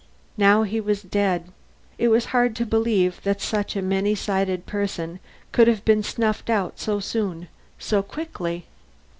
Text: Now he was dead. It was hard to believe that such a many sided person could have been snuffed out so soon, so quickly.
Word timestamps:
Now 0.39 0.63
he 0.63 0.81
was 0.81 1.03
dead. 1.03 1.49
It 1.99 2.07
was 2.07 2.25
hard 2.33 2.55
to 2.55 2.65
believe 2.65 3.21
that 3.23 3.39
such 3.39 3.75
a 3.75 3.83
many 3.83 4.15
sided 4.15 4.65
person 4.65 5.19
could 5.51 5.67
have 5.67 5.85
been 5.85 6.01
snuffed 6.01 6.49
out 6.49 6.79
so 6.79 6.99
soon, 6.99 7.49
so 7.77 8.01
quickly. 8.01 8.65